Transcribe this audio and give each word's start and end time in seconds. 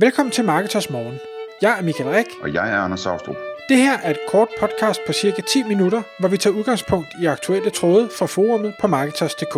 Velkommen 0.00 0.32
til 0.32 0.44
Marketers 0.44 0.90
Morgen. 0.90 1.18
Jeg 1.62 1.78
er 1.78 1.82
Michael 1.82 2.10
Rik. 2.10 2.26
Og 2.42 2.54
jeg 2.54 2.70
er 2.72 2.76
Anders 2.76 3.00
Saustrup. 3.00 3.36
Det 3.68 3.76
her 3.76 3.98
er 3.98 4.10
et 4.10 4.18
kort 4.28 4.48
podcast 4.60 5.00
på 5.06 5.12
cirka 5.12 5.42
10 5.42 5.62
minutter, 5.62 6.02
hvor 6.20 6.28
vi 6.28 6.36
tager 6.36 6.56
udgangspunkt 6.56 7.08
i 7.22 7.26
aktuelle 7.26 7.70
tråde 7.70 8.08
fra 8.18 8.26
forumet 8.26 8.74
på 8.80 8.86
Marketers.dk. 8.86 9.54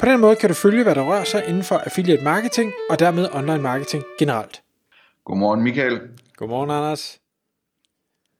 På 0.00 0.06
den 0.06 0.20
måde 0.20 0.36
kan 0.36 0.48
du 0.48 0.54
følge, 0.54 0.82
hvad 0.82 0.94
der 0.94 1.02
rører 1.02 1.24
sig 1.24 1.44
inden 1.48 1.62
for 1.62 1.76
affiliate 1.76 2.24
marketing 2.24 2.72
og 2.90 2.98
dermed 2.98 3.28
online 3.32 3.62
marketing 3.62 4.04
generelt. 4.18 4.62
Godmorgen 5.24 5.62
Michael. 5.62 6.00
Godmorgen 6.36 6.70
Anders. 6.70 7.18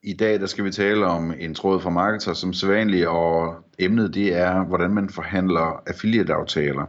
I 0.03 0.13
dag 0.13 0.39
der 0.39 0.45
skal 0.45 0.65
vi 0.65 0.71
tale 0.71 1.05
om 1.05 1.33
en 1.39 1.55
tråd 1.55 1.81
fra 1.81 1.89
Marketer 1.89 2.33
som 2.33 2.53
sædvanligt, 2.53 3.07
og 3.07 3.55
emnet 3.79 4.13
det 4.13 4.35
er, 4.35 4.63
hvordan 4.63 4.91
man 4.93 5.09
forhandler 5.09 5.83
affiliate-aftaler. 5.87 6.85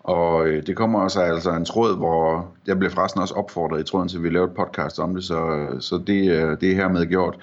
Og 0.00 0.48
øh, 0.48 0.66
det 0.66 0.76
kommer 0.76 1.00
også 1.00 1.20
altså 1.20 1.50
en 1.50 1.64
tråd, 1.64 1.96
hvor 1.96 2.54
jeg 2.66 2.78
blev 2.78 2.90
forresten 2.90 3.20
også 3.20 3.34
opfordret 3.34 3.80
i 3.80 3.84
tråden 3.84 4.08
til, 4.08 4.16
at 4.16 4.22
vi 4.22 4.30
lavede 4.30 4.50
et 4.50 4.56
podcast 4.56 4.98
om 4.98 5.14
det, 5.14 5.24
så, 5.24 5.50
øh, 5.50 5.80
så 5.80 6.02
det, 6.06 6.30
øh, 6.30 6.60
det 6.60 6.70
er 6.70 6.74
hermed 6.74 7.06
gjort. 7.06 7.38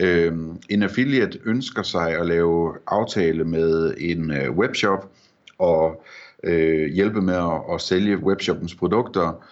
Øh, 0.00 0.32
en 0.70 0.82
affiliate 0.82 1.38
ønsker 1.44 1.82
sig 1.82 2.18
at 2.18 2.26
lave 2.26 2.74
aftale 2.86 3.44
med 3.44 3.94
en 3.98 4.30
øh, 4.30 4.50
webshop 4.50 5.08
og 5.58 6.04
øh, 6.44 6.86
hjælpe 6.86 7.22
med 7.22 7.34
at, 7.34 7.74
at 7.74 7.80
sælge 7.80 8.18
webshoppens 8.24 8.74
produkter. 8.74 9.44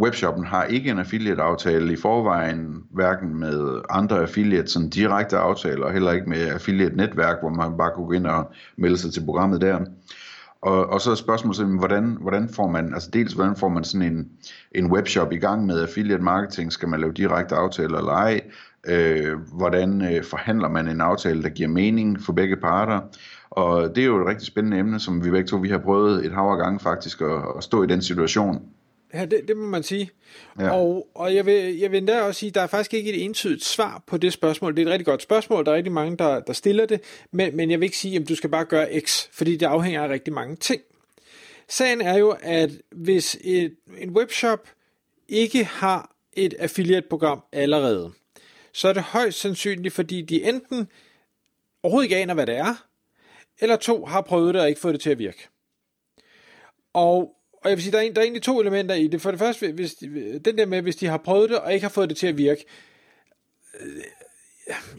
Webshoppen 0.00 0.44
har 0.44 0.64
ikke 0.64 0.90
en 0.90 0.98
affiliate-aftale 0.98 1.92
i 1.92 1.96
forvejen, 1.96 2.82
hverken 2.90 3.36
med 3.36 3.80
andre 3.90 4.22
affiliates, 4.22 4.70
som 4.70 4.90
direkte 4.90 5.36
aftaler, 5.36 5.86
og 5.86 5.92
heller 5.92 6.12
ikke 6.12 6.28
med 6.28 6.48
affiliate-netværk, 6.48 7.36
hvor 7.40 7.48
man 7.48 7.76
bare 7.76 7.90
kunne 7.94 8.06
gå 8.06 8.12
ind 8.12 8.26
og 8.26 8.50
melde 8.76 8.98
sig 8.98 9.12
til 9.12 9.24
programmet 9.24 9.60
der. 9.60 9.78
Og, 10.62 10.86
og 10.86 11.00
så 11.00 11.10
er 11.10 11.14
spørgsmålet, 11.14 11.78
hvordan, 11.78 12.16
hvordan 12.20 12.48
får 12.48 12.66
man, 12.66 12.94
altså 12.94 13.10
dels 13.12 13.32
hvordan 13.32 13.56
får 13.56 13.68
man 13.68 13.84
sådan 13.84 14.12
en, 14.12 14.28
en 14.72 14.92
webshop 14.92 15.32
i 15.32 15.36
gang 15.36 15.66
med 15.66 15.82
affiliate 15.82 16.22
marketing, 16.22 16.72
skal 16.72 16.88
man 16.88 17.00
lave 17.00 17.12
direkte 17.12 17.54
aftaler 17.54 17.98
eller 17.98 18.12
ej, 18.12 18.40
øh, 18.86 19.38
hvordan 19.52 20.14
øh, 20.14 20.24
forhandler 20.24 20.68
man 20.68 20.88
en 20.88 21.00
aftale, 21.00 21.42
der 21.42 21.48
giver 21.48 21.68
mening 21.68 22.22
for 22.22 22.32
begge 22.32 22.56
parter, 22.56 23.00
og 23.50 23.96
det 23.96 24.02
er 24.02 24.06
jo 24.06 24.20
et 24.20 24.26
rigtig 24.26 24.46
spændende 24.46 24.78
emne, 24.78 25.00
som 25.00 25.24
vi 25.24 25.30
begge 25.30 25.48
to 25.48 25.56
vi 25.56 25.68
har 25.68 25.78
prøvet 25.78 26.26
et 26.26 26.32
hav 26.32 26.44
af 26.44 26.58
gange 26.58 26.80
faktisk 26.80 27.20
at, 27.20 27.42
at 27.56 27.64
stå 27.64 27.82
i 27.82 27.86
den 27.86 28.02
situation. 28.02 28.62
Ja, 29.14 29.24
det, 29.24 29.48
det 29.48 29.56
må 29.56 29.66
man 29.66 29.82
sige. 29.82 30.10
Ja. 30.58 30.70
Og, 30.70 31.08
og 31.14 31.34
jeg, 31.34 31.46
vil, 31.46 31.78
jeg 31.78 31.90
vil 31.90 31.98
endda 31.98 32.22
også 32.22 32.38
sige, 32.38 32.48
at 32.48 32.54
der 32.54 32.60
er 32.60 32.66
faktisk 32.66 32.94
ikke 32.94 33.12
et 33.12 33.24
entydigt 33.24 33.64
svar 33.64 34.02
på 34.06 34.16
det 34.16 34.32
spørgsmål. 34.32 34.76
Det 34.76 34.82
er 34.82 34.86
et 34.86 34.92
rigtig 34.92 35.06
godt 35.06 35.22
spørgsmål. 35.22 35.64
Der 35.64 35.72
er 35.72 35.76
rigtig 35.76 35.92
mange, 35.92 36.16
der, 36.16 36.40
der 36.40 36.52
stiller 36.52 36.86
det. 36.86 37.00
Men, 37.32 37.56
men 37.56 37.70
jeg 37.70 37.80
vil 37.80 37.86
ikke 37.86 37.98
sige, 37.98 38.20
at 38.20 38.28
du 38.28 38.34
skal 38.34 38.50
bare 38.50 38.64
gøre 38.64 39.00
X, 39.00 39.28
fordi 39.32 39.56
det 39.56 39.66
afhænger 39.66 40.02
af 40.02 40.08
rigtig 40.08 40.34
mange 40.34 40.56
ting. 40.56 40.82
Sagen 41.68 42.00
er 42.00 42.18
jo, 42.18 42.36
at 42.40 42.70
hvis 42.90 43.38
et, 43.40 43.76
en 43.98 44.10
webshop 44.10 44.68
ikke 45.28 45.64
har 45.64 46.16
et 46.32 46.54
affiliate-program 46.58 47.42
allerede, 47.52 48.12
så 48.72 48.88
er 48.88 48.92
det 48.92 49.02
højst 49.02 49.40
sandsynligt, 49.40 49.94
fordi 49.94 50.22
de 50.22 50.44
enten 50.44 50.88
overhovedet 51.82 52.04
ikke 52.04 52.16
aner, 52.16 52.34
hvad 52.34 52.46
det 52.46 52.56
er, 52.56 52.86
eller 53.60 53.76
to 53.76 54.04
har 54.04 54.20
prøvet 54.20 54.54
det 54.54 54.62
og 54.62 54.68
ikke 54.68 54.80
fået 54.80 54.92
det 54.92 55.00
til 55.00 55.10
at 55.10 55.18
virke. 55.18 55.48
Og 56.92 57.36
og 57.64 57.70
jeg 57.70 57.76
vil 57.76 57.82
sige, 57.82 57.92
der 57.92 57.98
er, 57.98 58.02
en, 58.02 58.14
der 58.14 58.20
er 58.20 58.24
egentlig 58.24 58.42
to 58.42 58.60
elementer 58.60 58.94
i 58.94 59.06
det. 59.06 59.22
For 59.22 59.30
det 59.30 59.40
første, 59.40 59.72
hvis 59.72 59.94
de, 59.94 60.38
den 60.44 60.58
der 60.58 60.66
med, 60.66 60.82
hvis 60.82 60.96
de 60.96 61.06
har 61.06 61.16
prøvet 61.16 61.50
det, 61.50 61.58
og 61.58 61.74
ikke 61.74 61.84
har 61.84 61.90
fået 61.90 62.08
det 62.08 62.16
til 62.16 62.26
at 62.26 62.38
virke. 62.38 62.64
Øh, 63.80 64.02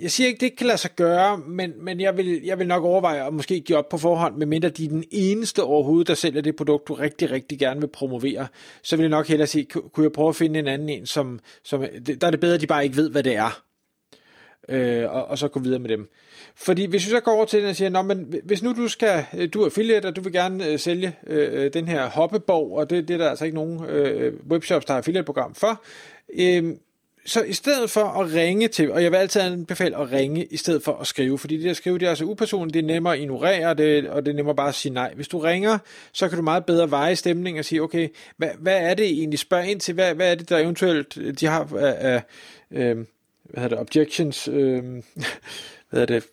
jeg 0.02 0.12
siger 0.12 0.28
ikke, 0.28 0.40
det 0.40 0.46
ikke 0.46 0.58
kan 0.58 0.68
lade 0.68 0.78
sig 0.78 0.92
gøre, 0.96 1.38
men, 1.38 1.74
men 1.86 2.02
jeg, 2.02 2.18
vil, 2.18 2.42
jeg 2.44 2.60
vil 2.60 2.68
nok 2.68 2.84
overveje 2.84 3.28
at 3.28 3.34
måske 3.34 3.60
give 3.60 3.78
op 3.78 3.90
på 3.90 3.98
forhånd, 3.98 4.38
medmindre 4.38 4.70
de 4.70 4.86
er 4.86 4.90
den 4.90 5.04
eneste 5.12 5.64
overhovedet, 5.64 6.08
der 6.08 6.14
sælger 6.14 6.42
det 6.42 6.56
produkt, 6.56 6.88
du 6.88 6.94
rigtig, 6.94 7.32
rigtig 7.32 7.60
gerne 7.60 7.80
vil 7.80 7.88
promovere. 7.88 8.48
Så 8.84 8.96
vil 8.96 9.04
jeg 9.04 9.10
nok 9.10 9.28
hellere 9.28 9.48
sige, 9.48 9.66
kunne 9.66 10.04
jeg 10.04 10.12
prøve 10.12 10.30
at 10.30 10.36
finde 10.36 10.60
en 10.60 10.68
anden 10.68 10.90
en, 10.90 11.06
som, 11.06 11.40
som 11.64 11.86
der 12.22 12.28
er 12.28 12.32
det 12.32 12.40
bedre, 12.40 12.56
at 12.56 12.62
de 12.62 12.68
bare 12.68 12.84
ikke 12.84 12.98
ved, 12.98 13.10
hvad 13.10 13.24
det 13.24 13.36
er 13.36 13.67
øh, 14.70 15.16
og, 15.16 15.26
og 15.26 15.38
så 15.38 15.48
gå 15.48 15.60
videre 15.60 15.80
med 15.80 15.90
dem. 15.90 16.10
Fordi 16.56 16.86
hvis 16.86 17.06
vi 17.06 17.10
så 17.10 17.20
går 17.20 17.32
over 17.32 17.46
til 17.46 17.62
den 17.62 17.70
og 17.70 17.76
siger, 17.76 17.90
Nå, 17.90 18.02
men 18.02 18.34
hvis 18.44 18.64
nu 18.64 18.74
du 18.74 18.88
skal, 18.88 19.26
øh, 19.38 19.50
du 19.54 19.62
er 19.62 19.66
affiliate, 19.66 20.06
og 20.06 20.16
du 20.16 20.22
vil 20.22 20.34
gerne 20.34 20.68
øh, 20.68 20.80
sælge 20.80 21.16
øh, 21.28 21.64
øh 21.64 21.74
den 21.74 21.88
her 21.88 22.10
hoppeborg, 22.10 22.78
og 22.78 22.90
det, 22.90 23.08
det 23.08 23.14
er 23.14 23.18
der 23.18 23.30
altså 23.30 23.46
ikke 23.46 23.56
nogen 23.56 23.86
øh, 23.86 24.34
webshops, 24.50 24.86
der 24.86 24.94
har 24.94 24.98
affiliate-program 24.98 25.56
for, 25.56 25.84
øh, 26.40 26.74
så 27.28 27.44
i 27.44 27.54
stedet 27.54 27.90
for 27.90 28.04
at 28.04 28.34
ringe 28.34 28.68
til, 28.68 28.92
og 28.92 29.04
jeg 29.04 29.12
vil 29.12 29.18
altid 29.18 29.42
anbefale 29.42 29.98
at 29.98 30.12
ringe, 30.12 30.46
i 30.46 30.58
stedet 30.58 30.84
for 30.84 30.94
at 30.94 31.08
skrive, 31.08 31.38
fordi 31.38 31.58
det 31.58 31.70
at 31.70 31.78
skrive, 31.78 32.00
det 32.00 32.06
er 32.06 32.10
altså 32.10 32.26
upersonligt, 32.26 32.74
det 32.74 32.80
er 32.84 32.88
nemmere 32.88 33.14
at 33.14 33.20
ignorere, 33.20 33.74
det, 33.74 34.10
og 34.10 34.26
det 34.26 34.32
er 34.32 34.36
nemmere 34.36 34.56
bare 34.56 34.68
at 34.68 34.76
sige 34.76 34.94
nej. 34.94 35.14
Hvis 35.16 35.28
du 35.28 35.40
ringer, 35.40 35.78
så 36.14 36.30
kan 36.30 36.38
du 36.38 36.44
meget 36.44 36.66
bedre 36.66 36.92
veje 36.92 37.16
stemning 37.16 37.60
og 37.60 37.66
sige, 37.66 37.82
okay, 37.82 38.08
hvad, 38.38 38.50
hvad 38.60 38.78
er 38.78 38.94
det 38.94 39.06
egentlig, 39.06 39.40
spørg 39.40 39.68
ind 39.68 39.80
til, 39.80 39.94
hvad, 39.94 40.16
hvad 40.16 40.32
er 40.32 40.36
det, 40.36 40.50
der 40.50 40.58
eventuelt, 40.58 41.18
de 41.40 41.46
har 41.46 41.70
af, 41.80 41.96
af 42.14 42.22
øh, 42.72 42.90
øh 42.90 43.06
hvad 43.50 43.64
hedder 43.64 43.76
det, 43.76 43.82
objections, 43.82 44.48
øh, 44.48 44.84
hvad 45.90 46.00
hedder 46.00 46.06
det, 46.06 46.24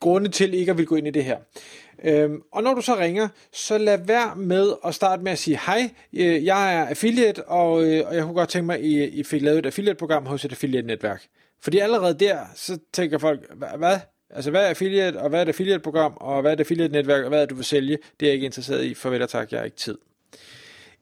grunde 0.00 0.28
til 0.28 0.54
ikke 0.54 0.70
at 0.70 0.78
vil 0.78 0.86
gå 0.86 0.96
ind 0.96 1.06
i 1.06 1.10
det 1.10 1.24
her. 1.24 1.38
Øhm, 2.04 2.42
og 2.52 2.62
når 2.62 2.74
du 2.74 2.80
så 2.80 2.96
ringer, 2.96 3.28
så 3.52 3.78
lad 3.78 3.98
være 4.06 4.36
med 4.36 4.72
at 4.84 4.94
starte 4.94 5.22
med 5.22 5.32
at 5.32 5.38
sige, 5.38 5.60
hej, 5.66 5.90
øh, 6.12 6.44
jeg 6.44 6.74
er 6.74 6.86
affiliate, 6.86 7.48
og, 7.48 7.84
øh, 7.84 8.06
og 8.06 8.14
jeg 8.14 8.22
kunne 8.22 8.34
godt 8.34 8.48
tænke 8.48 8.66
mig, 8.66 8.78
at 8.78 8.84
I, 8.84 9.04
I 9.04 9.22
fik 9.22 9.42
lavet 9.42 9.58
et 9.58 9.66
affiliate-program 9.66 10.26
hos 10.26 10.44
et 10.44 10.52
affiliate-netværk. 10.52 11.26
Fordi 11.62 11.78
allerede 11.78 12.14
der, 12.14 12.38
så 12.54 12.78
tænker 12.92 13.18
folk, 13.18 13.40
hvad? 13.78 13.98
Altså, 14.30 14.50
hvad 14.50 14.64
er 14.64 14.68
affiliate, 14.68 15.16
og 15.16 15.28
hvad 15.28 15.38
er 15.38 15.42
et 15.42 15.48
affiliate-program, 15.48 16.12
og 16.16 16.40
hvad 16.40 16.50
er 16.50 16.54
et 16.54 16.60
affiliate-netværk, 16.60 17.22
og 17.22 17.28
hvad 17.28 17.38
er 17.38 17.42
det, 17.42 17.50
du 17.50 17.54
vil 17.54 17.64
sælge? 17.64 17.98
Det 18.20 18.26
er 18.26 18.30
jeg 18.30 18.34
ikke 18.34 18.46
interesseret 18.46 18.84
i. 18.84 18.94
Farvel 18.94 19.22
og 19.22 19.28
tak, 19.28 19.52
jeg 19.52 19.60
har 19.60 19.64
ikke 19.64 19.76
tid. 19.76 19.98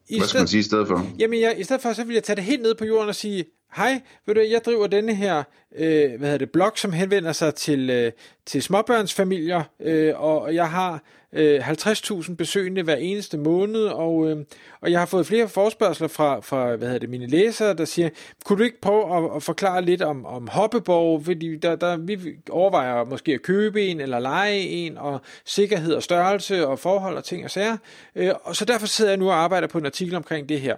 I 0.09 0.19
hvad 0.19 0.29
skal 0.29 0.39
man 0.39 0.49
sige 0.49 0.61
i 0.61 0.63
stedet 0.63 0.89
for? 0.89 1.07
Jamen, 1.19 1.41
jeg, 1.41 1.61
i 1.61 1.65
stedet 1.65 1.83
for, 1.83 1.93
så 1.93 2.05
vil 2.05 2.15
jeg 2.15 2.25
tage 2.25 2.37
det 2.37 2.45
helt 2.45 2.63
ned 2.63 2.75
på 2.75 2.85
jorden 2.85 3.09
og 3.09 3.15
sige, 3.15 3.45
hej, 3.77 4.01
ved 4.27 4.35
du, 4.35 4.41
jeg 4.41 4.61
driver 4.65 4.87
denne 4.87 5.15
her 5.15 5.43
øh, 5.77 6.09
hvad 6.09 6.29
hedder 6.29 6.39
det, 6.39 6.51
blog, 6.51 6.73
som 6.75 6.93
henvender 6.93 7.33
sig 7.33 7.55
til, 7.55 7.91
øh, 7.91 8.13
til 8.47 8.63
småbørnsfamilier, 8.63 9.63
øh, 9.81 10.21
og 10.23 10.55
jeg 10.55 10.71
har 10.71 11.03
øh, 11.33 11.69
50.000 11.69 12.35
besøgende 12.35 12.83
hver 12.83 12.97
eneste 12.97 13.39
måned, 13.39 13.85
og, 13.85 14.31
øh, 14.31 14.37
og 14.81 14.91
jeg 14.93 14.99
har 14.99 15.07
fået 15.07 15.27
flere 15.27 15.49
forspørgseler 15.49 16.09
fra, 16.09 16.41
fra 16.41 16.77
hvad 16.77 16.89
hedder 16.89 17.01
det, 17.01 17.11
mine 17.11 17.27
læsere, 17.27 17.75
der 17.75 17.85
siger, 17.85 18.09
kunne 18.45 18.59
du 18.59 18.65
ikke 18.65 18.81
prøve 18.81 19.17
at, 19.17 19.37
at 19.37 19.43
forklare 19.43 19.83
lidt 19.83 20.03
om, 20.03 20.27
om 20.27 20.49
hoppeborg, 20.49 21.25
fordi 21.25 21.57
der, 21.57 21.77
der, 21.77 21.97
vi 21.97 22.19
overvejer 22.51 23.05
måske 23.05 23.35
at 23.35 23.43
købe 23.43 23.87
en 23.87 24.01
eller 24.01 24.19
lege 24.19 24.61
en, 24.61 24.99
og 24.99 25.21
sikkerhed 25.45 25.95
og 25.95 26.03
størrelse 26.03 26.67
og 26.67 26.79
forhold 26.79 27.17
og 27.17 27.25
ting 27.25 27.45
og 27.45 27.51
sager, 27.51 27.77
øh, 28.15 28.31
og 28.43 28.57
så 28.57 28.65
derfor 28.65 28.87
sidder 28.87 29.11
jeg 29.11 29.19
nu 29.19 29.29
og 29.29 29.37
arbejder 29.37 29.67
på 29.67 29.79
en 29.79 29.87
artikel 29.87 30.15
omkring 30.15 30.49
det 30.49 30.61
her. 30.61 30.77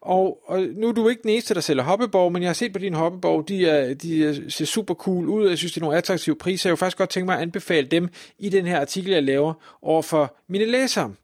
Og, 0.00 0.38
og 0.46 0.60
nu 0.60 0.88
er 0.88 0.92
du 0.92 1.08
ikke 1.08 1.22
den 1.22 1.30
eneste, 1.30 1.54
der 1.54 1.60
sælger 1.60 1.82
hoppeborg, 1.82 2.32
men 2.32 2.42
jeg 2.42 2.48
har 2.48 2.54
set 2.54 2.72
på 2.72 2.78
din 2.78 2.94
hoppeborg, 2.94 3.48
de, 3.48 3.66
er, 3.66 3.94
de 3.94 4.50
ser 4.50 4.64
super 4.64 4.94
cool 4.94 5.28
ud, 5.28 5.48
jeg 5.48 5.58
synes, 5.58 5.72
det 5.72 5.80
er 5.80 5.84
nogle 5.84 5.98
attraktive 5.98 6.36
priser, 6.36 6.70
jeg 6.70 6.72
vil 6.72 6.78
faktisk 6.78 6.98
godt 6.98 7.10
tænke 7.10 7.26
mig 7.26 7.36
at 7.36 7.42
anbefale 7.42 7.86
dem 7.86 8.08
i 8.38 8.48
den 8.48 8.66
her 8.66 8.80
artikel, 8.80 9.12
jeg 9.12 9.22
laver 9.22 9.54
over 9.86 10.02
for 10.02 10.36
mine 10.48 10.64
læsere. 10.64 11.14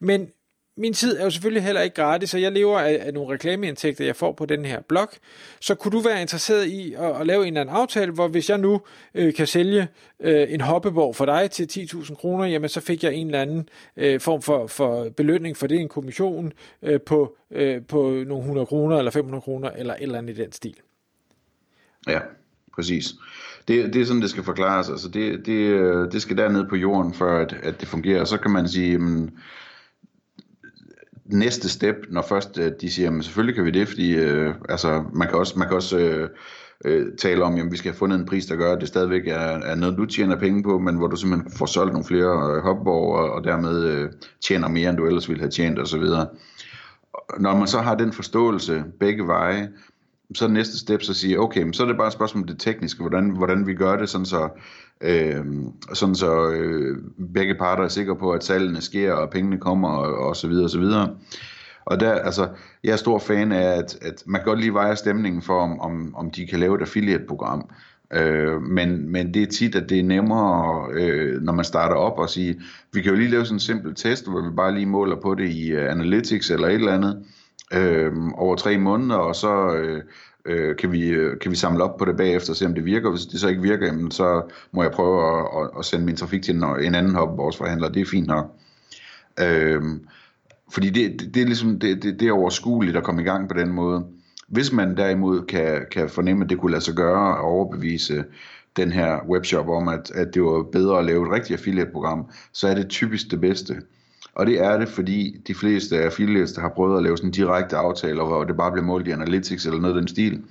Men 0.00 0.28
min 0.76 0.92
tid 0.92 1.16
er 1.18 1.24
jo 1.24 1.30
selvfølgelig 1.30 1.62
heller 1.62 1.80
ikke 1.80 1.96
gratis, 1.96 2.30
så 2.30 2.38
jeg 2.38 2.52
lever 2.52 2.78
af, 2.78 2.98
af 3.00 3.14
nogle 3.14 3.34
reklameindtægter, 3.34 4.04
jeg 4.04 4.16
får 4.16 4.32
på 4.32 4.46
den 4.46 4.64
her 4.64 4.80
blog. 4.80 5.08
Så 5.60 5.74
kunne 5.74 5.92
du 5.92 6.00
være 6.00 6.20
interesseret 6.20 6.66
i 6.66 6.94
at, 6.94 7.20
at 7.20 7.26
lave 7.26 7.42
en 7.42 7.46
eller 7.46 7.60
anden 7.60 7.76
aftale, 7.76 8.12
hvor 8.12 8.28
hvis 8.28 8.50
jeg 8.50 8.58
nu 8.58 8.80
øh, 9.14 9.34
kan 9.34 9.46
sælge 9.46 9.88
øh, 10.20 10.52
en 10.52 10.60
hoppeborg 10.60 11.16
for 11.16 11.24
dig 11.24 11.50
til 11.50 11.68
10.000 11.72 12.14
kroner, 12.14 12.44
jamen 12.44 12.68
så 12.68 12.80
fik 12.80 13.04
jeg 13.04 13.14
en 13.14 13.26
eller 13.26 13.40
anden 13.40 13.68
øh, 13.96 14.20
form 14.20 14.42
for, 14.42 14.66
for 14.66 15.08
belønning 15.08 15.56
for 15.56 15.66
det, 15.66 15.80
en 15.80 15.88
kommission 15.88 16.52
øh, 16.82 17.00
på, 17.00 17.36
øh, 17.50 17.82
på 17.88 18.02
nogle 18.10 18.38
100 18.38 18.66
kroner 18.66 18.98
eller 18.98 19.10
500 19.10 19.42
kroner 19.42 19.70
eller 19.70 19.94
et 19.94 20.02
eller 20.02 20.18
andet 20.18 20.38
i 20.38 20.42
den 20.42 20.52
stil. 20.52 20.76
Ja, 22.08 22.20
præcis. 22.74 23.14
Det, 23.68 23.94
det 23.94 24.02
er 24.02 24.06
sådan, 24.06 24.22
det 24.22 24.30
skal 24.30 24.42
forklares. 24.42 24.90
Altså 24.90 25.08
det, 25.08 25.46
det, 25.46 25.52
øh, 25.52 26.12
det 26.12 26.22
skal 26.22 26.36
derned 26.36 26.68
på 26.68 26.76
jorden, 26.76 27.14
for 27.14 27.28
at, 27.28 27.56
at 27.62 27.80
det 27.80 27.88
fungerer. 27.88 28.24
Så 28.24 28.38
kan 28.38 28.50
man 28.50 28.68
sige, 28.68 28.92
jamen, 28.92 29.30
næste 31.24 31.68
step, 31.68 31.96
når 32.10 32.22
først 32.22 32.58
øh, 32.58 32.72
de 32.80 32.90
siger, 32.90 33.06
jamen, 33.06 33.22
selvfølgelig 33.22 33.54
kan 33.54 33.64
vi 33.64 33.70
det, 33.70 33.88
fordi 33.88 34.14
øh, 34.14 34.54
altså, 34.68 35.04
man 35.14 35.28
kan 35.28 35.38
også, 35.38 35.58
man 35.58 35.68
kan 35.68 35.76
også 35.76 35.98
øh, 35.98 36.28
øh, 36.84 37.06
tale 37.18 37.44
om, 37.44 37.54
at 37.54 37.70
vi 37.70 37.76
skal 37.76 37.90
have 37.90 37.98
fundet 37.98 38.18
en 38.18 38.26
pris, 38.26 38.46
der 38.46 38.56
gør, 38.56 38.72
at 38.72 38.80
det 38.80 38.88
stadigvæk 38.88 39.26
er, 39.26 39.58
er 39.62 39.74
noget, 39.74 39.98
du 39.98 40.06
tjener 40.06 40.36
penge 40.36 40.62
på, 40.62 40.78
men 40.78 40.96
hvor 40.96 41.06
du 41.06 41.16
simpelthen 41.16 41.52
får 41.52 41.66
solgt 41.66 41.92
nogle 41.92 42.06
flere 42.06 42.56
øh, 42.56 42.62
hopborg, 42.62 43.14
og, 43.14 43.30
og 43.30 43.44
dermed 43.44 43.84
øh, 43.84 44.10
tjener 44.40 44.68
mere, 44.68 44.90
end 44.90 44.98
du 44.98 45.06
ellers 45.06 45.28
ville 45.28 45.40
have 45.40 45.50
tjent 45.50 45.78
osv. 45.78 46.04
Når 47.38 47.56
man 47.56 47.66
så 47.66 47.78
har 47.78 47.94
den 47.94 48.12
forståelse 48.12 48.84
begge 49.00 49.26
veje, 49.26 49.68
så 50.34 50.44
er 50.44 50.48
næste 50.48 50.78
step 50.78 51.02
så 51.02 51.14
sige, 51.14 51.40
okay, 51.40 51.62
men 51.62 51.72
så 51.72 51.82
er 51.82 51.86
det 51.86 51.96
bare 51.96 52.06
et 52.06 52.12
spørgsmål 52.12 52.42
om 52.42 52.48
det 52.48 52.58
tekniske, 52.58 53.00
hvordan, 53.00 53.30
hvordan 53.30 53.66
vi 53.66 53.74
gør 53.74 53.96
det, 53.96 54.08
sådan 54.08 54.26
så, 54.26 54.48
øh, 55.00 55.44
sådan 55.92 56.14
så 56.14 56.50
øh, 56.50 56.98
begge 57.34 57.54
parter 57.54 57.84
er 57.84 57.88
sikre 57.88 58.16
på, 58.16 58.32
at 58.32 58.44
salgene 58.44 58.80
sker, 58.80 59.12
og 59.12 59.30
pengene 59.30 59.58
kommer, 59.58 59.88
og, 59.88 60.28
og 60.28 60.36
så 60.36 60.48
videre, 60.48 60.64
og 60.64 60.70
så 60.70 60.78
videre. 60.78 61.10
Og 61.84 62.00
der, 62.00 62.12
altså, 62.12 62.48
jeg 62.84 62.92
er 62.92 62.96
stor 62.96 63.18
fan 63.18 63.52
af, 63.52 63.78
at, 63.78 63.98
at 64.02 64.22
man 64.26 64.40
kan 64.40 64.46
godt 64.46 64.60
lige 64.60 64.74
veje 64.74 64.96
stemningen 64.96 65.42
for, 65.42 65.60
om, 65.60 65.80
om, 65.80 66.14
om 66.16 66.30
de 66.30 66.46
kan 66.46 66.60
lave 66.60 66.74
et 66.74 66.80
affiliate-program. 66.80 67.70
Øh, 68.12 68.62
men, 68.62 69.12
men 69.12 69.34
det 69.34 69.42
er 69.42 69.46
tit, 69.46 69.74
at 69.74 69.88
det 69.88 69.98
er 69.98 70.02
nemmere, 70.02 70.88
øh, 70.92 71.42
når 71.42 71.52
man 71.52 71.64
starter 71.64 71.96
op 71.96 72.18
og 72.18 72.30
sige, 72.30 72.60
vi 72.92 73.02
kan 73.02 73.12
jo 73.12 73.18
lige 73.18 73.30
lave 73.30 73.44
sådan 73.44 73.56
en 73.56 73.60
simpel 73.60 73.94
test, 73.94 74.30
hvor 74.30 74.40
vi 74.40 74.56
bare 74.56 74.74
lige 74.74 74.86
måler 74.86 75.16
på 75.16 75.34
det 75.34 75.50
i 75.50 75.74
uh, 75.76 75.82
Analytics 75.82 76.50
eller 76.50 76.68
et 76.68 76.74
eller 76.74 76.94
andet, 76.94 77.24
øh, 77.74 78.12
over 78.34 78.56
tre 78.56 78.78
måneder, 78.78 79.16
og 79.16 79.36
så 79.36 79.74
øh, 79.74 80.02
øh, 80.44 80.76
kan, 80.76 80.92
vi, 80.92 81.08
øh, 81.08 81.38
kan 81.38 81.50
vi 81.50 81.56
samle 81.56 81.84
op 81.84 81.96
på 81.96 82.04
det 82.04 82.16
bagefter 82.16 82.52
og 82.52 82.56
se, 82.56 82.66
om 82.66 82.74
det 82.74 82.84
virker. 82.84 83.10
Hvis 83.10 83.26
det 83.26 83.40
så 83.40 83.48
ikke 83.48 83.62
virker, 83.62 83.86
jamen, 83.86 84.10
så 84.10 84.42
må 84.72 84.82
jeg 84.82 84.92
prøve 84.92 85.38
at, 85.38 85.46
at, 85.62 85.70
at 85.78 85.84
sende 85.84 86.04
min 86.04 86.16
trafik 86.16 86.42
til 86.42 86.54
en, 86.54 86.64
en 86.64 86.94
anden 86.94 87.14
hoppeborgsforhandler. 87.14 87.88
Det 87.88 88.02
er 88.02 88.06
fint 88.06 88.26
nok. 88.26 88.46
Øh, 89.40 89.82
fordi 90.72 90.90
det, 90.90 91.20
det, 91.20 91.34
det 91.34 91.42
er 91.42 91.46
ligesom 91.46 91.78
det, 91.78 92.02
det, 92.02 92.20
det 92.20 92.28
er 92.28 92.32
overskueligt 92.32 92.96
at 92.96 93.04
komme 93.04 93.22
i 93.22 93.24
gang 93.24 93.48
på 93.48 93.54
den 93.54 93.72
måde. 93.72 94.04
Hvis 94.48 94.72
man 94.72 94.96
derimod 94.96 95.42
kan, 95.42 95.86
kan 95.90 96.08
fornemme, 96.08 96.44
at 96.44 96.50
det 96.50 96.58
kunne 96.58 96.72
lade 96.72 96.84
sig 96.84 96.94
gøre 96.94 97.36
og 97.36 97.44
overbevise 97.44 98.24
den 98.76 98.92
her 98.92 99.18
webshop 99.28 99.68
om, 99.68 99.88
at, 99.88 100.10
at 100.14 100.34
det 100.34 100.42
var 100.42 100.62
bedre 100.62 100.98
at 100.98 101.04
lave 101.04 101.26
et 101.26 101.32
rigtigt 101.32 101.60
affiliate-program, 101.60 102.30
så 102.52 102.68
er 102.68 102.74
det 102.74 102.88
typisk 102.88 103.30
det 103.30 103.40
bedste. 103.40 103.76
Og 104.34 104.46
det 104.46 104.60
er 104.60 104.78
det, 104.78 104.88
fordi 104.88 105.40
de 105.46 105.54
fleste 105.54 105.98
affiliates, 105.98 106.52
der 106.52 106.60
har 106.60 106.68
prøvet 106.68 106.96
at 106.96 107.02
lave 107.02 107.16
sådan 107.16 107.30
direkte 107.30 107.76
aftaler, 107.76 108.24
hvor 108.24 108.44
det 108.44 108.56
bare 108.56 108.72
bliver 108.72 108.84
målt 108.86 109.08
i 109.08 109.10
analytics 109.10 109.66
eller 109.66 109.80
noget 109.80 109.94
af 109.94 110.00
den 110.00 110.08
stil, 110.08 110.42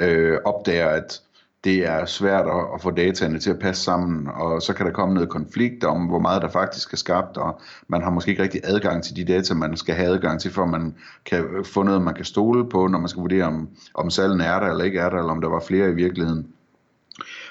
øh, 0.00 0.38
opdager, 0.44 0.88
at 0.88 1.20
det 1.64 1.86
er 1.86 2.04
svært 2.06 2.46
at, 2.46 2.64
at 2.74 2.82
få 2.82 2.90
dataene 2.90 3.38
til 3.38 3.50
at 3.50 3.58
passe 3.58 3.82
sammen, 3.82 4.28
og 4.34 4.62
så 4.62 4.74
kan 4.74 4.86
der 4.86 4.92
komme 4.92 5.14
noget 5.14 5.28
konflikt 5.28 5.84
om, 5.84 6.06
hvor 6.06 6.18
meget 6.18 6.42
der 6.42 6.48
faktisk 6.48 6.92
er 6.92 6.96
skabt, 6.96 7.36
og 7.36 7.60
man 7.88 8.02
har 8.02 8.10
måske 8.10 8.30
ikke 8.30 8.42
rigtig 8.42 8.60
adgang 8.64 9.04
til 9.04 9.16
de 9.16 9.24
data, 9.24 9.54
man 9.54 9.76
skal 9.76 9.94
have 9.94 10.08
adgang 10.08 10.40
til, 10.40 10.50
for 10.50 10.66
man 10.66 10.94
kan 11.24 11.64
få 11.64 11.82
noget, 11.82 12.02
man 12.02 12.14
kan 12.14 12.24
stole 12.24 12.68
på, 12.68 12.86
når 12.86 12.98
man 12.98 13.08
skal 13.08 13.20
vurdere, 13.20 13.44
om, 13.44 13.68
om 13.94 14.10
salgen 14.10 14.40
er 14.40 14.60
der 14.60 14.66
eller 14.66 14.84
ikke 14.84 14.98
er 14.98 15.10
der, 15.10 15.18
eller 15.18 15.32
om 15.32 15.40
der 15.40 15.48
var 15.48 15.60
flere 15.60 15.90
i 15.90 15.94
virkeligheden. 15.94 16.46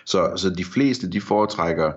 Så, 0.06 0.32
så 0.36 0.50
de 0.50 0.66
fleste, 0.66 1.12
de 1.12 1.22
foretrækker 1.22 1.92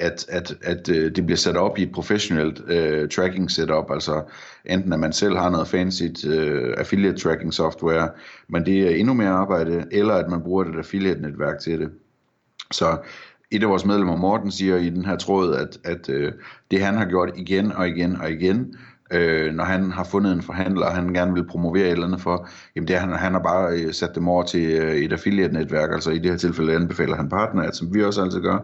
at, 0.00 0.26
at, 0.28 0.54
at 0.62 0.88
øh, 0.88 1.16
det 1.16 1.26
bliver 1.26 1.36
sat 1.36 1.56
op 1.56 1.78
i 1.78 1.82
et 1.82 1.92
professionelt 1.92 2.60
øh, 2.68 3.08
tracking 3.08 3.50
setup, 3.50 3.90
altså 3.90 4.22
enten 4.64 4.92
at 4.92 5.00
man 5.00 5.12
selv 5.12 5.36
har 5.36 5.50
noget 5.50 5.68
fancy 5.68 6.26
øh, 6.26 6.74
affiliate 6.78 7.18
tracking 7.18 7.54
software, 7.54 8.08
men 8.48 8.66
det 8.66 8.80
er 8.80 8.90
endnu 8.90 9.14
mere 9.14 9.28
arbejde, 9.28 9.84
eller 9.90 10.14
at 10.14 10.30
man 10.30 10.42
bruger 10.42 10.64
et 10.64 10.78
affiliate 10.78 11.22
netværk 11.22 11.58
til 11.58 11.80
det. 11.80 11.90
Så 12.70 12.98
et 13.50 13.62
af 13.62 13.68
vores 13.68 13.84
medlemmer, 13.84 14.16
Morten, 14.16 14.50
siger 14.50 14.76
i 14.76 14.90
den 14.90 15.04
her 15.04 15.16
tråd, 15.16 15.54
at, 15.54 15.78
at 15.84 16.08
øh, 16.08 16.32
det 16.70 16.80
han 16.80 16.94
har 16.94 17.04
gjort 17.04 17.30
igen 17.36 17.72
og 17.72 17.88
igen 17.88 18.16
og 18.16 18.30
igen, 18.30 18.74
øh, 19.12 19.54
når 19.54 19.64
han 19.64 19.90
har 19.90 20.04
fundet 20.04 20.32
en 20.32 20.42
forhandler, 20.42 20.86
og 20.86 20.94
han 20.94 21.14
gerne 21.14 21.34
vil 21.34 21.46
promovere 21.46 21.86
et 21.86 21.92
eller 21.92 22.06
andet 22.06 22.20
for, 22.20 22.48
jamen 22.76 22.88
det 22.88 22.96
er, 22.96 23.00
han, 23.00 23.12
han 23.12 23.32
har 23.32 23.42
bare 23.42 23.72
øh, 23.72 23.92
sat 23.92 24.14
dem 24.14 24.28
over 24.28 24.42
til 24.42 24.70
øh, 24.70 24.96
et 24.96 25.12
affiliate-netværk, 25.12 25.92
altså 25.92 26.10
i 26.10 26.18
det 26.18 26.30
her 26.30 26.38
tilfælde 26.38 26.74
anbefaler 26.74 27.16
han 27.16 27.28
partner, 27.28 27.72
som 27.72 27.94
vi 27.94 28.04
også 28.04 28.22
altid 28.22 28.40
gør, 28.40 28.58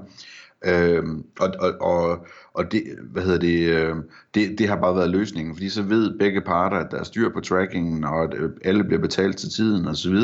Øhm, 0.64 1.24
og, 1.40 1.54
og, 1.58 1.72
og, 1.80 2.26
og 2.54 2.72
det, 2.72 2.82
hvad 3.12 3.22
hedder 3.22 3.38
det, 3.38 3.68
øh, 3.68 3.96
det, 4.34 4.58
det 4.58 4.68
har 4.68 4.76
bare 4.76 4.96
været 4.96 5.10
løsningen, 5.10 5.54
fordi 5.54 5.68
så 5.68 5.82
ved 5.82 6.18
begge 6.18 6.40
parter, 6.40 6.76
at 6.76 6.90
der 6.90 6.98
er 6.98 7.04
styr 7.04 7.28
på 7.28 7.40
trackingen, 7.40 8.04
og 8.04 8.24
at 8.24 8.34
øh, 8.34 8.50
alle 8.64 8.84
bliver 8.84 9.00
betalt 9.00 9.36
til 9.36 9.50
tiden 9.50 9.86
osv. 9.86 10.16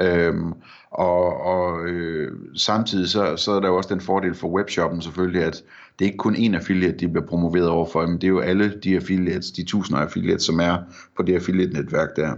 Øhm, 0.00 0.52
og 0.90 1.40
og 1.40 1.86
øh, 1.86 2.32
samtidig 2.56 3.08
så, 3.08 3.36
så 3.36 3.52
er 3.52 3.60
der 3.60 3.68
jo 3.68 3.76
også 3.76 3.94
den 3.94 4.00
fordel 4.00 4.34
for 4.34 4.48
webshoppen 4.48 5.02
selvfølgelig, 5.02 5.42
at 5.42 5.62
det 5.98 6.04
er 6.04 6.06
ikke 6.06 6.18
kun 6.18 6.36
én 6.36 6.54
affiliate, 6.54 6.96
de 6.96 7.08
bliver 7.08 7.26
promoveret 7.26 7.68
overfor, 7.68 8.06
men 8.06 8.14
det 8.14 8.24
er 8.24 8.28
jo 8.28 8.40
alle 8.40 8.74
de 8.84 8.96
affiliates, 8.96 9.50
de 9.50 9.64
tusinder 9.64 10.00
affiliates, 10.00 10.42
som 10.42 10.60
er 10.60 10.76
på 11.16 11.22
det 11.22 11.34
affiliate-netværk 11.34 12.16
der. 12.16 12.34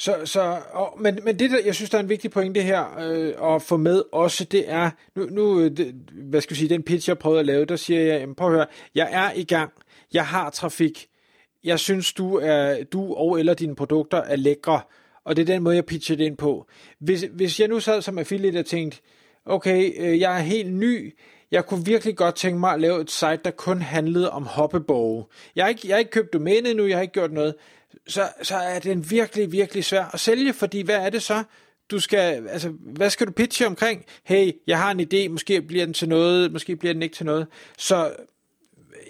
Så, 0.00 0.16
så, 0.24 0.58
og, 0.72 0.98
men, 1.00 1.18
men 1.24 1.38
det, 1.38 1.50
der, 1.50 1.58
jeg 1.64 1.74
synes, 1.74 1.90
der 1.90 1.98
er 1.98 2.02
en 2.02 2.08
vigtig 2.08 2.30
pointe 2.30 2.62
her 2.62 2.98
øh, 3.00 3.54
at 3.54 3.62
få 3.62 3.76
med 3.76 4.02
også, 4.12 4.44
det 4.44 4.64
er, 4.70 4.90
nu, 5.16 5.26
nu 5.30 5.60
øh, 5.60 5.76
det, 5.76 5.94
hvad 6.12 6.40
skal 6.40 6.54
vi 6.54 6.58
sige, 6.58 6.68
den 6.68 6.82
pitch, 6.82 7.08
jeg 7.08 7.18
prøvede 7.18 7.40
at 7.40 7.46
lave, 7.46 7.64
der 7.64 7.76
siger 7.76 8.00
jeg, 8.00 8.20
jamen, 8.20 8.34
prøv 8.34 8.48
at 8.48 8.54
høre, 8.54 8.66
jeg 8.94 9.08
er 9.12 9.32
i 9.36 9.44
gang, 9.44 9.72
jeg 10.12 10.26
har 10.26 10.50
trafik, 10.50 11.06
jeg 11.64 11.78
synes, 11.78 12.12
du, 12.12 12.36
er, 12.36 12.84
du 12.84 13.14
og 13.14 13.38
eller 13.38 13.54
dine 13.54 13.76
produkter 13.76 14.18
er 14.18 14.36
lækre, 14.36 14.80
og 15.24 15.36
det 15.36 15.42
er 15.42 15.46
den 15.46 15.62
måde, 15.62 15.76
jeg 15.76 15.86
pitcher 15.86 16.16
det 16.16 16.24
ind 16.24 16.36
på. 16.36 16.66
Hvis, 16.98 17.24
hvis 17.32 17.60
jeg 17.60 17.68
nu 17.68 17.80
sad 17.80 18.02
som 18.02 18.18
affiliate 18.18 18.58
og 18.58 18.66
tænkte, 18.66 19.00
okay, 19.44 19.92
øh, 20.00 20.20
jeg 20.20 20.36
er 20.36 20.42
helt 20.42 20.72
ny, 20.72 21.14
jeg 21.50 21.66
kunne 21.66 21.84
virkelig 21.84 22.16
godt 22.16 22.34
tænke 22.34 22.60
mig 22.60 22.72
at 22.72 22.80
lave 22.80 23.00
et 23.00 23.10
site, 23.10 23.40
der 23.44 23.50
kun 23.50 23.82
handlede 23.82 24.30
om 24.30 24.46
hoppeborge. 24.46 25.24
Jeg 25.56 25.64
har 25.64 25.68
ikke, 25.68 25.88
jeg 25.88 25.94
har 25.94 25.98
ikke 25.98 26.10
købt 26.10 26.32
domæne 26.32 26.70
endnu, 26.70 26.86
jeg 26.86 26.96
har 26.96 27.02
ikke 27.02 27.12
gjort 27.12 27.32
noget, 27.32 27.54
så, 28.10 28.28
så 28.42 28.56
er 28.56 28.78
den 28.78 29.10
virkelig, 29.10 29.52
virkelig 29.52 29.84
svær 29.84 30.04
at 30.14 30.20
sælge, 30.20 30.52
fordi 30.52 30.82
hvad 30.82 30.96
er 30.96 31.10
det 31.10 31.22
så? 31.22 31.42
Du 31.90 32.00
skal, 32.00 32.48
altså, 32.48 32.68
hvad 32.80 33.10
skal 33.10 33.26
du 33.26 33.32
pitche 33.32 33.66
omkring? 33.66 34.04
Hey, 34.24 34.52
jeg 34.66 34.78
har 34.78 34.90
en 34.90 35.00
idé, 35.00 35.28
måske 35.28 35.62
bliver 35.62 35.84
den 35.84 35.94
til 35.94 36.08
noget, 36.08 36.52
måske 36.52 36.76
bliver 36.76 36.92
den 36.92 37.02
ikke 37.02 37.16
til 37.16 37.26
noget. 37.26 37.46
Så 37.78 38.12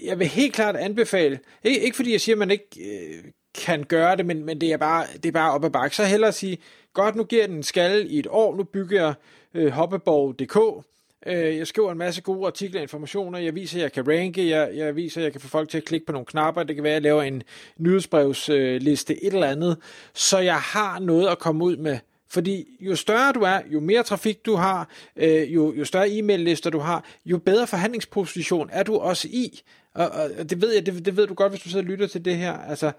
jeg 0.04 0.18
vil 0.18 0.26
helt 0.26 0.54
klart 0.54 0.76
anbefale, 0.76 1.40
ikke, 1.64 1.80
ikke 1.80 1.96
fordi 1.96 2.12
jeg 2.12 2.20
siger, 2.20 2.34
at 2.34 2.38
man 2.38 2.50
ikke 2.50 2.66
øh, 2.80 3.24
kan 3.54 3.84
gøre 3.84 4.16
det, 4.16 4.26
men, 4.26 4.44
men 4.44 4.60
det, 4.60 4.72
er 4.72 4.76
bare, 4.76 5.06
det 5.22 5.26
er 5.26 5.32
bare 5.32 5.52
op 5.52 5.64
ad 5.64 5.70
bakke. 5.70 5.96
Så 5.96 6.04
hellere 6.04 6.32
sige, 6.32 6.58
godt, 6.94 7.16
nu 7.16 7.24
giver 7.24 7.46
den 7.46 7.56
en 7.56 7.62
skalle 7.62 8.08
i 8.08 8.18
et 8.18 8.26
år, 8.30 8.56
nu 8.56 8.64
bygger 8.64 9.02
jeg 9.02 9.14
øh, 9.54 9.72
hoppeborg.dk, 9.72 10.84
Øh, 11.26 11.56
jeg 11.58 11.66
skriver 11.66 11.92
en 11.92 11.98
masse 11.98 12.22
gode 12.22 12.46
artikler 12.46 12.80
og 12.80 12.82
informationer. 12.82 13.38
Jeg 13.38 13.54
viser, 13.54 13.78
at 13.78 13.82
jeg 13.82 13.92
kan 13.92 14.08
ranke. 14.08 14.48
Jeg, 14.48 14.70
jeg 14.74 14.96
viser, 14.96 15.20
at 15.20 15.24
jeg 15.24 15.32
kan 15.32 15.40
få 15.40 15.48
folk 15.48 15.68
til 15.68 15.78
at 15.78 15.84
klikke 15.84 16.06
på 16.06 16.12
nogle 16.12 16.26
knapper. 16.26 16.62
Det 16.62 16.74
kan 16.76 16.84
være, 16.84 16.92
at 16.92 16.94
jeg 16.94 17.02
laver 17.02 17.22
en 17.22 17.42
nyhedsbrevsliste, 17.78 19.14
øh, 19.14 19.18
et 19.22 19.34
eller 19.34 19.46
andet. 19.46 19.76
Så 20.14 20.38
jeg 20.38 20.58
har 20.58 20.98
noget 20.98 21.28
at 21.28 21.38
komme 21.38 21.64
ud 21.64 21.76
med. 21.76 21.98
Fordi 22.28 22.66
jo 22.80 22.96
større 22.96 23.32
du 23.32 23.40
er, 23.40 23.60
jo 23.66 23.80
mere 23.80 24.02
trafik 24.02 24.46
du 24.46 24.54
har, 24.54 24.88
øh, 25.16 25.54
jo, 25.54 25.72
jo 25.72 25.84
større 25.84 26.10
e-mail-lister 26.10 26.70
du 26.70 26.78
har, 26.78 27.04
jo 27.24 27.38
bedre 27.38 27.66
forhandlingsposition 27.66 28.68
er 28.72 28.82
du 28.82 28.96
også 28.96 29.28
i. 29.28 29.60
Og, 29.94 30.10
og 30.10 30.50
det 30.50 30.62
ved 30.62 30.74
jeg, 30.74 30.86
det, 30.86 31.04
det 31.04 31.16
ved 31.16 31.26
du 31.26 31.34
godt, 31.34 31.52
hvis 31.52 31.62
du 31.62 31.68
sidder 31.68 31.84
og 31.84 31.90
lytter 31.90 32.06
til 32.06 32.24
det 32.24 32.36
her. 32.36 32.52
Altså, 32.52 32.92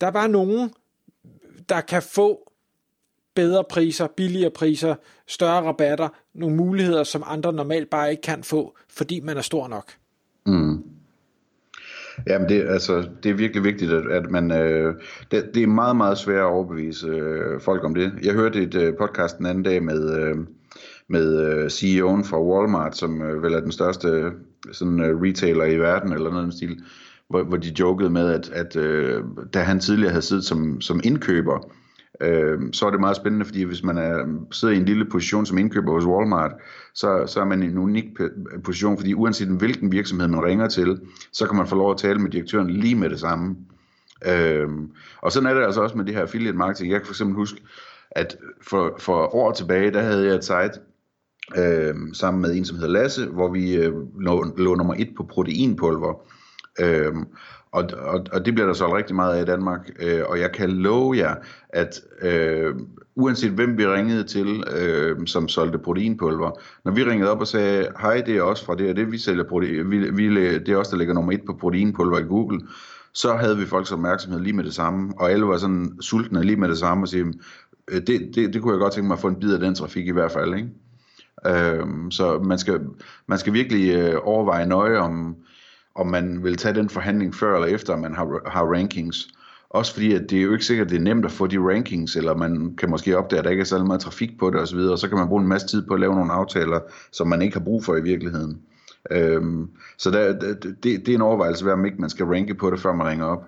der 0.00 0.06
er 0.06 0.10
bare 0.10 0.28
nogen, 0.28 0.70
der 1.68 1.80
kan 1.80 2.02
få 2.02 2.52
bedre 3.36 3.64
priser, 3.70 4.06
billigere 4.16 4.50
priser, 4.50 4.94
større 5.26 5.62
rabatter, 5.62 6.08
nogle 6.34 6.56
muligheder, 6.56 7.04
som 7.04 7.22
andre 7.26 7.52
normalt 7.52 7.90
bare 7.90 8.10
ikke 8.10 8.22
kan 8.22 8.42
få, 8.42 8.76
fordi 8.90 9.20
man 9.20 9.36
er 9.36 9.42
stor 9.42 9.68
nok. 9.68 9.92
Mm. 10.46 10.82
Jamen 12.26 12.48
det, 12.48 12.68
altså, 12.68 13.08
det 13.22 13.30
er 13.30 13.34
virkelig 13.34 13.64
vigtigt, 13.64 13.92
at, 13.92 14.10
at 14.10 14.30
man, 14.30 14.52
øh, 14.52 14.94
det, 15.30 15.50
det 15.54 15.62
er 15.62 15.66
meget, 15.66 15.96
meget 15.96 16.18
svært 16.18 16.38
at 16.38 16.44
overbevise 16.44 17.06
øh, 17.06 17.60
folk 17.60 17.84
om 17.84 17.94
det. 17.94 18.12
Jeg 18.22 18.34
hørte 18.34 18.62
et 18.62 18.74
øh, 18.74 18.94
podcast 18.96 19.38
den 19.38 19.46
anden 19.46 19.64
dag 19.64 19.82
med, 19.82 20.20
øh, 20.20 20.36
med 21.08 21.40
øh, 21.40 21.66
CEO'en 21.66 22.30
fra 22.30 22.42
Walmart, 22.42 22.96
som 22.96 23.22
øh, 23.22 23.42
vel 23.42 23.54
er 23.54 23.60
den 23.60 23.72
største 23.72 24.08
øh, 24.08 24.32
sådan, 24.72 25.00
øh, 25.00 25.22
retailer 25.22 25.64
i 25.64 25.78
verden, 25.78 26.12
eller 26.12 26.30
noget 26.30 26.54
stil, 26.54 26.80
hvor, 27.28 27.42
hvor 27.42 27.56
de 27.56 27.74
jokede 27.80 28.10
med, 28.10 28.28
at, 28.28 28.50
at 28.50 28.76
øh, 28.76 29.22
da 29.54 29.60
han 29.60 29.80
tidligere 29.80 30.10
havde 30.10 30.22
siddet 30.22 30.44
som, 30.44 30.80
som 30.80 31.00
indkøber, 31.04 31.70
øh, 32.20 32.58
så 32.72 32.86
er 32.86 32.90
det 32.90 33.00
meget 33.00 33.16
spændende, 33.16 33.44
fordi 33.44 33.62
hvis 33.62 33.82
man 33.82 33.98
er, 33.98 34.44
sidder 34.52 34.74
i 34.74 34.76
en 34.76 34.84
lille 34.84 35.04
position 35.04 35.46
som 35.46 35.58
indkøber 35.58 35.92
hos 35.92 36.04
Walmart, 36.06 36.52
så, 36.94 37.24
så 37.26 37.40
er 37.40 37.44
man 37.44 37.62
i 37.62 37.66
en 37.66 37.78
unik 37.78 38.04
position, 38.64 38.98
fordi 38.98 39.14
uanset 39.14 39.48
hvilken 39.48 39.92
virksomhed 39.92 40.28
man 40.28 40.44
ringer 40.44 40.68
til, 40.68 41.00
så 41.32 41.46
kan 41.46 41.56
man 41.56 41.66
få 41.66 41.76
lov 41.76 41.90
at 41.90 41.98
tale 41.98 42.18
med 42.18 42.30
direktøren 42.30 42.70
lige 42.70 42.94
med 42.94 43.10
det 43.10 43.20
samme. 43.20 43.56
Øh, 44.26 44.68
og 45.22 45.32
sådan 45.32 45.48
er 45.48 45.54
det 45.54 45.64
altså 45.64 45.80
også 45.80 45.96
med 45.96 46.04
det 46.04 46.14
her 46.14 46.22
affiliate 46.22 46.58
marketing. 46.58 46.92
Jeg 46.92 47.00
kan 47.00 47.06
for 47.06 47.12
eksempel 47.12 47.36
huske, 47.36 47.62
at 48.10 48.36
for, 48.62 48.96
for 48.98 49.34
år 49.34 49.52
tilbage, 49.52 49.90
der 49.90 50.00
havde 50.00 50.26
jeg 50.26 50.34
et 50.34 50.44
site, 50.44 50.80
øh, 51.56 51.94
sammen 52.12 52.42
med 52.42 52.54
en, 52.54 52.64
som 52.64 52.76
hedder 52.76 52.92
Lasse, 52.92 53.26
hvor 53.26 53.52
vi 53.52 53.76
øh, 53.76 53.92
lå, 54.20 54.44
lå 54.56 54.74
nummer 54.74 54.94
et 54.98 55.10
på 55.16 55.22
proteinpulver. 55.22 56.14
Øhm, 56.80 57.24
og, 57.76 57.90
og, 57.98 58.26
og 58.32 58.46
det 58.46 58.54
bliver 58.54 58.66
der 58.66 58.74
så 58.74 58.96
rigtig 58.96 59.16
meget 59.16 59.36
af 59.36 59.42
i 59.42 59.44
Danmark. 59.44 59.90
Øh, 60.00 60.20
og 60.28 60.40
jeg 60.40 60.52
kan 60.52 60.70
love 60.70 61.16
jer, 61.16 61.34
at 61.68 62.00
øh, 62.22 62.74
uanset 63.16 63.50
hvem 63.50 63.78
vi 63.78 63.86
ringede 63.86 64.24
til, 64.24 64.64
øh, 64.76 65.26
som 65.26 65.48
solgte 65.48 65.78
proteinpulver, 65.78 66.50
når 66.84 66.92
vi 66.92 67.04
ringede 67.04 67.30
op 67.30 67.40
og 67.40 67.46
sagde, 67.46 67.88
hej, 68.00 68.22
det 68.26 68.36
er 68.36 68.42
også 68.42 68.64
fra 68.64 68.74
det 68.74 68.90
og 68.90 68.96
det, 68.96 69.12
vi 69.12 69.18
sælger 69.18 69.44
protein, 69.44 69.90
vi, 69.90 70.10
vi, 70.10 70.28
det 70.58 70.68
er 70.68 70.76
også 70.76 70.90
der 70.90 70.98
ligger 70.98 71.14
nummer 71.14 71.32
et 71.32 71.42
på 71.46 71.56
proteinpulver 71.60 72.18
i 72.18 72.22
Google, 72.22 72.60
så 73.14 73.36
havde 73.36 73.56
vi 73.56 73.66
folks 73.66 73.92
opmærksomhed 73.92 74.40
lige 74.40 74.56
med 74.56 74.64
det 74.64 74.74
samme, 74.74 75.12
og 75.16 75.30
alle 75.30 75.46
var 75.46 75.56
sådan 75.56 75.92
sultne 76.00 76.42
lige 76.42 76.56
med 76.56 76.68
det 76.68 76.78
samme, 76.78 77.04
og 77.04 77.08
sagde, 77.08 77.32
øh, 77.88 78.00
det, 78.06 78.30
det, 78.34 78.54
det 78.54 78.62
kunne 78.62 78.72
jeg 78.72 78.80
godt 78.80 78.92
tænke 78.92 79.08
mig 79.08 79.14
at 79.14 79.20
få 79.20 79.28
en 79.28 79.40
bid 79.40 79.54
af 79.54 79.60
den 79.60 79.74
trafik 79.74 80.06
i 80.06 80.12
hvert 80.12 80.32
fald, 80.32 80.54
ikke? 80.54 80.68
Øh, 81.46 81.86
så 82.10 82.38
man 82.38 82.58
skal, 82.58 82.80
man 83.26 83.38
skal 83.38 83.52
virkelig 83.52 83.94
øh, 83.94 84.14
overveje 84.22 84.66
nøje 84.66 84.98
om, 84.98 85.36
om 85.96 86.06
man 86.06 86.44
vil 86.44 86.56
tage 86.56 86.74
den 86.74 86.88
forhandling 86.88 87.34
før 87.34 87.54
eller 87.54 87.74
efter, 87.74 87.96
man 87.96 88.14
har, 88.14 88.50
har 88.50 88.64
rankings. 88.64 89.28
Også 89.70 89.92
fordi, 89.92 90.12
at 90.12 90.30
det 90.30 90.38
er 90.38 90.42
jo 90.42 90.52
ikke 90.52 90.64
sikkert, 90.64 90.86
at 90.86 90.90
det 90.90 90.96
er 90.96 91.02
nemt 91.02 91.24
at 91.24 91.30
få 91.30 91.46
de 91.46 91.58
rankings, 91.58 92.16
eller 92.16 92.36
man 92.36 92.76
kan 92.78 92.90
måske 92.90 93.18
opdage, 93.18 93.38
at 93.38 93.44
der 93.44 93.50
ikke 93.50 93.60
er 93.60 93.64
så 93.64 93.84
meget 93.84 94.00
trafik 94.00 94.38
på 94.38 94.50
det 94.50 94.60
osv., 94.60 94.78
og 94.78 94.98
så 94.98 95.08
kan 95.08 95.18
man 95.18 95.28
bruge 95.28 95.42
en 95.42 95.48
masse 95.48 95.66
tid 95.66 95.86
på 95.86 95.94
at 95.94 96.00
lave 96.00 96.14
nogle 96.14 96.32
aftaler, 96.32 96.80
som 97.12 97.26
man 97.26 97.42
ikke 97.42 97.56
har 97.56 97.64
brug 97.64 97.84
for 97.84 97.96
i 97.96 98.02
virkeligheden. 98.02 98.62
Øhm, 99.10 99.70
så 99.98 100.10
der, 100.10 100.38
det, 100.38 100.84
det, 100.84 101.08
er 101.08 101.14
en 101.14 101.22
overvejelse, 101.22 101.64
hvad 101.64 101.72
om 101.72 101.84
ikke 101.84 102.00
man 102.00 102.10
skal 102.10 102.26
ranke 102.26 102.54
på 102.54 102.70
det, 102.70 102.80
før 102.80 102.92
man 102.92 103.06
ringer 103.06 103.26
op. 103.26 103.44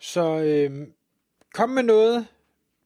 Så 0.00 0.42
øh, 0.42 0.86
kom 1.54 1.70
med 1.70 1.82
noget, 1.82 2.26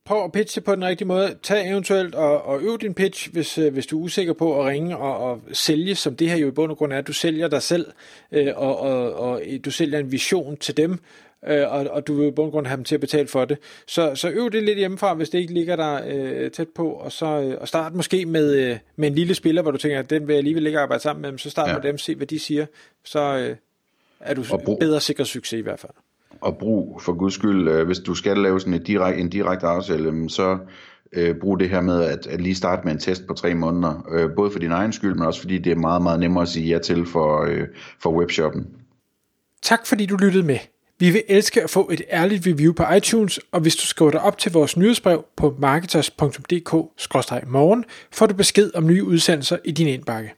prøv 0.05 0.25
at 0.25 0.33
pitche 0.33 0.61
på 0.61 0.75
den 0.75 0.85
rigtige 0.85 1.09
måde. 1.09 1.37
Tag 1.43 1.71
eventuelt 1.71 2.15
og, 2.15 2.43
og 2.43 2.63
øv 2.63 2.79
din 2.79 2.95
pitch, 2.95 3.33
hvis, 3.33 3.59
øh, 3.59 3.73
hvis 3.73 3.87
du 3.87 3.99
er 3.99 4.05
usikker 4.05 4.33
på 4.33 4.61
at 4.61 4.67
ringe 4.67 4.97
og, 4.97 5.19
og 5.19 5.41
sælge, 5.53 5.95
som 5.95 6.17
det 6.17 6.31
her 6.31 6.37
jo 6.37 6.49
i 6.49 6.51
bund 6.51 6.71
og 6.71 6.79
grund 6.79 6.93
er. 6.93 7.01
Du 7.01 7.13
sælger 7.13 7.49
dig 7.49 7.63
selv, 7.63 7.87
øh, 8.33 8.53
og, 8.57 8.81
og, 8.81 9.15
og 9.15 9.43
du 9.65 9.71
sælger 9.71 9.99
en 9.99 10.13
vision 10.13 10.57
til 10.57 10.77
dem, 10.77 10.99
øh, 11.47 11.73
og, 11.73 11.87
og 11.91 12.07
du 12.07 12.15
vil 12.15 12.29
i 12.29 12.31
bund 12.31 12.47
og 12.47 12.53
grund 12.53 12.67
have 12.67 12.77
dem 12.77 12.85
til 12.85 12.95
at 12.95 13.01
betale 13.01 13.29
for 13.29 13.45
det. 13.45 13.59
Så, 13.87 14.15
så 14.15 14.31
øv 14.31 14.51
det 14.51 14.63
lidt 14.63 14.79
hjemmefra, 14.79 15.15
hvis 15.15 15.31
det 15.31 15.39
ikke 15.39 15.55
ligger 15.55 15.77
der 15.77 16.01
øh, 16.07 16.51
tæt 16.51 16.69
på, 16.69 16.91
og 16.91 17.13
så 17.13 17.27
øh, 17.27 17.57
og 17.61 17.69
start 17.69 17.95
måske 17.95 18.27
med, 18.27 18.55
øh, 18.55 18.79
med 18.97 19.09
en 19.09 19.15
lille 19.15 19.35
spiller, 19.35 19.63
hvor 19.63 19.71
du 19.71 19.79
tænker, 19.79 19.99
at 19.99 20.11
den 20.11 20.27
vil 20.27 20.33
jeg 20.33 20.39
alligevel 20.39 20.67
ikke 20.67 20.79
arbejde 20.79 21.03
sammen 21.03 21.31
med 21.31 21.39
så 21.39 21.51
start 21.51 21.69
ja. 21.69 21.75
med 21.75 21.83
dem, 21.83 21.99
se 21.99 22.15
hvad 22.15 22.27
de 22.27 22.39
siger, 22.39 22.67
så 23.05 23.21
øh, 23.21 23.57
er 24.21 24.35
du 24.35 24.45
brug, 24.65 24.79
bedre 24.79 25.01
sikker 25.01 25.25
succes 25.25 25.59
i 25.59 25.63
hvert 25.63 25.81
fald. 25.81 25.93
Og 26.41 26.59
brug 26.59 27.01
for 27.03 27.13
guds 27.13 27.35
skyld, 27.35 27.69
øh, 27.69 27.87
hvis 27.87 27.99
du 27.99 28.15
skal 28.15 28.39
lave 28.39 28.61
sådan 28.61 28.75
et 28.75 28.87
direkt, 28.87 29.21
en 29.21 29.29
direkte 29.29 29.67
aftale, 29.67 30.31
så 30.31 30.59
øh, 31.13 31.35
brug 31.41 31.61
det 31.61 31.71
her 31.71 31.81
med 31.81 32.05
at, 32.05 32.27
at 32.27 32.41
lige 32.41 32.55
starte 32.55 32.83
med 32.85 32.93
en 32.93 32.99
test 32.99 33.27
på 33.27 33.35
tre 33.35 33.55
måneder, 33.55 34.07
øh, 34.11 34.31
både 34.37 34.51
for 34.51 34.59
din 34.59 34.73
egen 34.73 34.93
skyld, 34.93 35.15
men 35.15 35.27
også 35.27 35.41
fordi 35.41 35.59
det 35.59 35.73
er 35.73 35.77
meget, 35.77 36.03
meget 36.03 36.21
nemmere 36.21 36.43
at 36.43 36.49
sige 36.49 36.67
ja 36.67 36.79
til 36.79 37.07
for, 37.07 37.45
øh, 37.45 37.67
for 38.03 38.19
webshoppen. 38.19 38.67
Tak 39.63 39.87
fordi 39.87 40.07
du 40.07 40.17
lyttede 40.17 40.47
med. 40.47 40.59
Vi 40.99 41.11
vil 41.11 41.23
elske 41.29 41.63
at 41.63 41.71
få 41.71 41.91
et 41.93 42.03
ærligt 42.11 42.47
review 42.47 42.73
på 42.73 42.85
iTunes, 42.97 43.41
og 43.53 43.61
hvis 43.61 43.77
du 43.77 43.87
skriver 43.87 44.11
dig 44.11 44.21
op 44.21 44.39
til 44.39 44.53
vores 44.53 44.77
nyhedsbrev 44.77 45.25
på 45.37 45.57
marketers.dk-morgen, 45.59 47.85
får 48.13 48.27
du 48.27 48.35
besked 48.35 48.71
om 48.75 48.87
nye 48.87 49.05
udsendelser 49.05 49.57
i 49.65 49.71
din 49.71 49.87
indbakke. 49.87 50.35